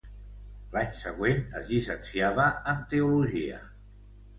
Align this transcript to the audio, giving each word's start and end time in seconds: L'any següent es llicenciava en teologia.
L'any 0.75 0.95
següent 1.01 1.45
es 1.61 1.71
llicenciava 1.75 2.51
en 2.75 2.85
teologia. 2.97 3.67